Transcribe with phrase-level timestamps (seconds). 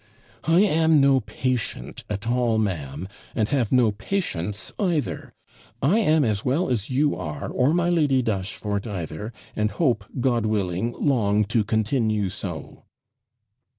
[0.45, 5.31] 'I am no patient at all, ma'am, and have no patience either;
[5.79, 10.47] I am as well as you are, or my Lady Dashfort either, and hope, God
[10.47, 12.85] willing, long to continue so.'